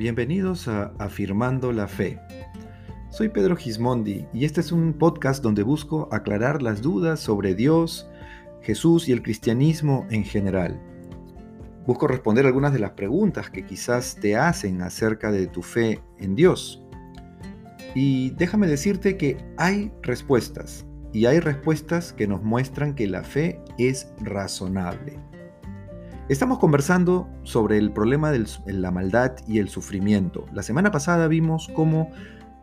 [0.00, 2.18] bienvenidos a Afirmando la Fe.
[3.10, 8.08] Soy Pedro Gismondi y este es un podcast donde busco aclarar las dudas sobre Dios,
[8.62, 10.80] Jesús y el cristianismo en general.
[11.86, 16.34] Busco responder algunas de las preguntas que quizás te hacen acerca de tu fe en
[16.34, 16.82] Dios.
[17.94, 23.60] Y déjame decirte que hay respuestas, y hay respuestas que nos muestran que la fe
[23.76, 25.18] es razonable.
[26.30, 30.46] Estamos conversando sobre el problema de la maldad y el sufrimiento.
[30.52, 32.12] La semana pasada vimos cómo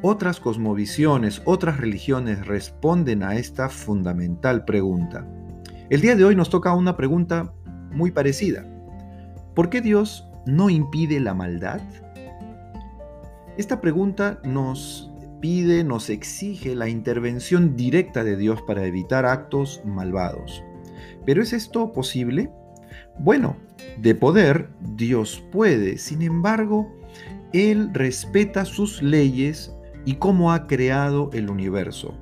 [0.00, 5.26] otras cosmovisiones, otras religiones responden a esta fundamental pregunta.
[5.90, 7.52] El día de hoy nos toca una pregunta
[7.90, 8.64] muy parecida.
[9.56, 11.80] ¿Por qué Dios no impide la maldad?
[13.56, 20.62] Esta pregunta nos pide, nos exige la intervención directa de Dios para evitar actos malvados.
[21.26, 22.52] ¿Pero es esto posible?
[23.20, 23.56] Bueno,
[24.00, 26.92] de poder Dios puede, sin embargo,
[27.52, 32.14] Él respeta sus leyes y cómo ha creado el universo.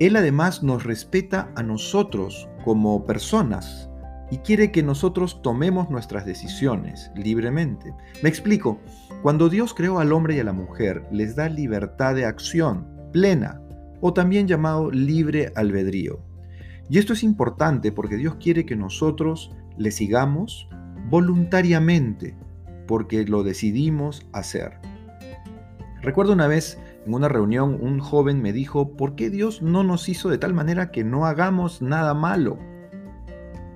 [0.00, 3.88] Él además nos respeta a nosotros como personas
[4.30, 7.94] y quiere que nosotros tomemos nuestras decisiones libremente.
[8.22, 8.78] Me explico,
[9.22, 13.60] cuando Dios creó al hombre y a la mujer, les da libertad de acción plena
[14.00, 16.20] o también llamado libre albedrío.
[16.90, 20.68] Y esto es importante porque Dios quiere que nosotros le sigamos
[21.08, 22.36] voluntariamente
[22.86, 24.78] porque lo decidimos hacer.
[26.02, 30.08] Recuerdo una vez en una reunión un joven me dijo, ¿por qué Dios no nos
[30.08, 32.58] hizo de tal manera que no hagamos nada malo?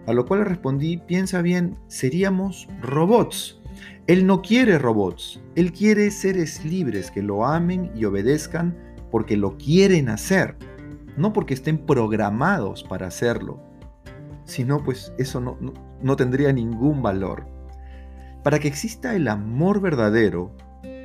[0.07, 3.61] A lo cual le respondí, piensa bien, seríamos robots.
[4.07, 8.77] Él no quiere robots, Él quiere seres libres que lo amen y obedezcan
[9.11, 10.57] porque lo quieren hacer,
[11.17, 13.61] no porque estén programados para hacerlo.
[14.45, 15.73] Si no, pues eso no, no
[16.17, 17.47] tendría ningún valor.
[18.43, 20.55] Para que exista el amor verdadero,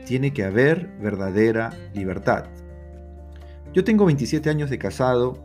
[0.05, 2.45] tiene que haber verdadera libertad.
[3.73, 5.37] Yo tengo 27 años de casado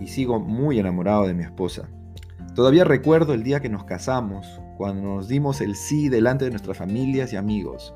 [0.00, 1.88] y sigo muy enamorado de mi esposa.
[2.54, 6.78] Todavía recuerdo el día que nos casamos, cuando nos dimos el sí delante de nuestras
[6.78, 7.92] familias y amigos.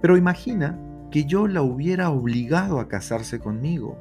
[0.00, 0.78] Pero imagina
[1.10, 3.96] que yo la hubiera obligado a casarse conmigo.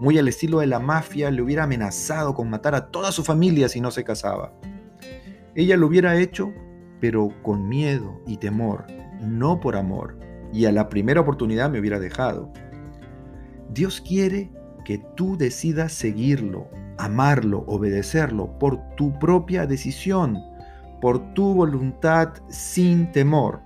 [0.00, 3.68] Muy al estilo de la mafia, le hubiera amenazado con matar a toda su familia
[3.68, 4.52] si no se casaba.
[5.54, 6.52] Ella lo hubiera hecho,
[7.00, 8.86] pero con miedo y temor,
[9.20, 10.18] no por amor,
[10.52, 12.52] y a la primera oportunidad me hubiera dejado.
[13.72, 14.50] Dios quiere
[14.84, 20.38] que tú decidas seguirlo, amarlo, obedecerlo por tu propia decisión,
[21.00, 23.60] por tu voluntad sin temor.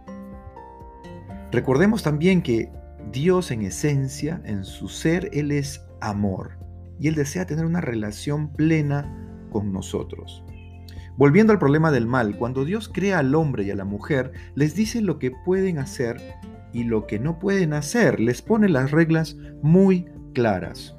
[1.50, 2.72] Recordemos también que
[3.12, 6.58] Dios en esencia, en su ser, Él es amor
[6.98, 9.06] y Él desea tener una relación plena
[9.50, 10.44] con nosotros.
[11.16, 14.74] Volviendo al problema del mal, cuando Dios crea al hombre y a la mujer, les
[14.74, 16.16] dice lo que pueden hacer
[16.72, 20.96] y lo que no pueden hacer, les pone las reglas muy claras.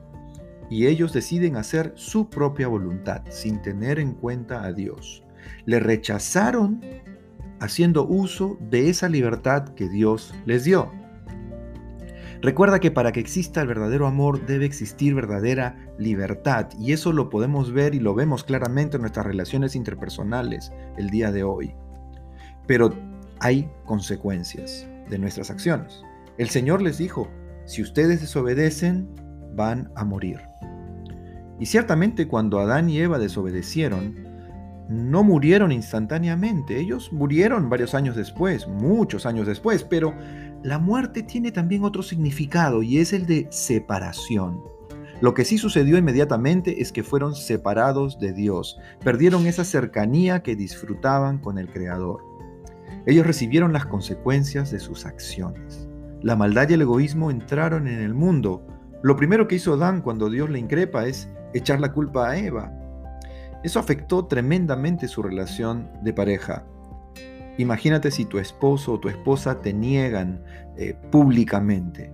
[0.69, 5.23] Y ellos deciden hacer su propia voluntad, sin tener en cuenta a Dios.
[5.65, 6.81] Le rechazaron
[7.59, 10.91] haciendo uso de esa libertad que Dios les dio.
[12.43, 17.29] Recuerda que para que exista el verdadero amor debe existir verdadera libertad y eso lo
[17.29, 21.73] podemos ver y lo vemos claramente en nuestras relaciones interpersonales el día de hoy.
[22.67, 22.93] Pero
[23.39, 26.03] hay consecuencias de nuestras acciones.
[26.37, 27.29] El Señor les dijo,
[27.63, 29.07] si ustedes desobedecen,
[29.55, 30.41] van a morir.
[31.61, 34.33] Y ciertamente cuando Adán y Eva desobedecieron,
[34.89, 40.13] no murieron instantáneamente, ellos murieron varios años después, muchos años después, pero
[40.63, 44.61] la muerte tiene también otro significado y es el de separación.
[45.19, 50.55] Lo que sí sucedió inmediatamente es que fueron separados de Dios, perdieron esa cercanía que
[50.55, 52.21] disfrutaban con el Creador.
[53.05, 55.87] Ellos recibieron las consecuencias de sus acciones.
[56.21, 58.65] La maldad y el egoísmo entraron en el mundo.
[59.01, 62.71] Lo primero que hizo Adán cuando Dios le increpa es echar la culpa a Eva.
[63.63, 66.65] Eso afectó tremendamente su relación de pareja.
[67.57, 70.43] Imagínate si tu esposo o tu esposa te niegan
[70.77, 72.11] eh, públicamente.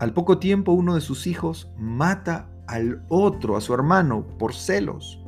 [0.00, 5.22] Al poco tiempo uno de sus hijos mata al otro, a su hermano, por celos.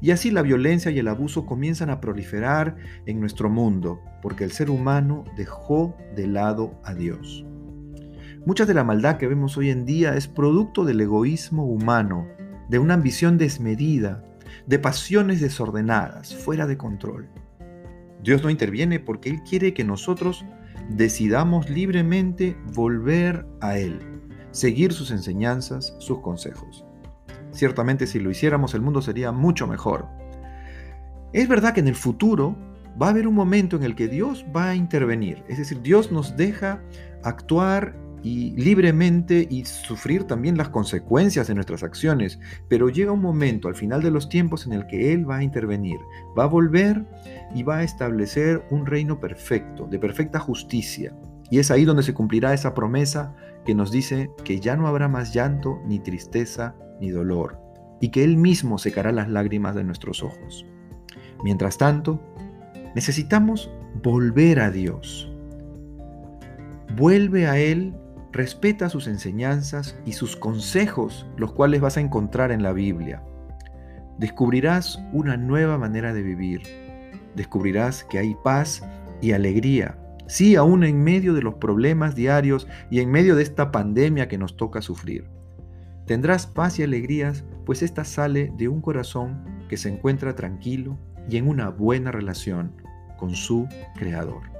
[0.00, 4.52] Y así la violencia y el abuso comienzan a proliferar en nuestro mundo, porque el
[4.52, 7.44] ser humano dejó de lado a Dios.
[8.46, 12.26] Mucha de la maldad que vemos hoy en día es producto del egoísmo humano,
[12.68, 14.24] de una ambición desmedida,
[14.66, 17.28] de pasiones desordenadas, fuera de control.
[18.22, 20.44] Dios no interviene porque Él quiere que nosotros
[20.88, 24.00] decidamos libremente volver a Él,
[24.50, 26.84] seguir sus enseñanzas, sus consejos.
[27.52, 30.06] Ciertamente si lo hiciéramos el mundo sería mucho mejor.
[31.32, 32.56] Es verdad que en el futuro
[33.00, 35.44] va a haber un momento en el que Dios va a intervenir.
[35.48, 36.82] Es decir, Dios nos deja
[37.22, 42.38] actuar y libremente y sufrir también las consecuencias de nuestras acciones.
[42.68, 45.42] Pero llega un momento al final de los tiempos en el que Él va a
[45.42, 45.98] intervenir,
[46.38, 47.04] va a volver
[47.54, 51.14] y va a establecer un reino perfecto, de perfecta justicia.
[51.50, 53.34] Y es ahí donde se cumplirá esa promesa
[53.64, 57.58] que nos dice que ya no habrá más llanto, ni tristeza, ni dolor,
[58.00, 60.66] y que Él mismo secará las lágrimas de nuestros ojos.
[61.42, 62.20] Mientras tanto,
[62.94, 63.70] necesitamos
[64.02, 65.32] volver a Dios.
[66.96, 67.94] Vuelve a Él,
[68.38, 73.20] respeta sus enseñanzas y sus consejos, los cuales vas a encontrar en la Biblia.
[74.16, 76.62] Descubrirás una nueva manera de vivir.
[77.34, 78.84] Descubrirás que hay paz
[79.20, 79.98] y alegría.
[80.28, 84.38] Sí, aún en medio de los problemas diarios y en medio de esta pandemia que
[84.38, 85.28] nos toca sufrir.
[86.06, 90.96] Tendrás paz y alegrías, pues esta sale de un corazón que se encuentra tranquilo
[91.28, 92.70] y en una buena relación
[93.16, 94.57] con su Creador.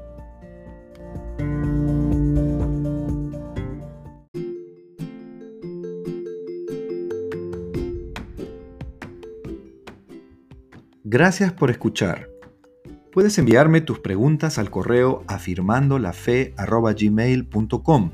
[11.11, 12.29] Gracias por escuchar.
[13.13, 18.11] Puedes enviarme tus preguntas al correo afirmandolafe.gmail.com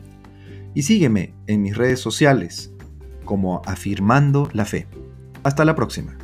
[0.75, 2.73] y sígueme en mis redes sociales
[3.25, 4.87] como Afirmando la Fe.
[5.43, 6.17] Hasta la próxima.